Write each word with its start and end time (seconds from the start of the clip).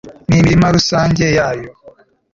n'imirima 0.29 0.67
rusange 0.75 1.25
yayo 1.37 1.71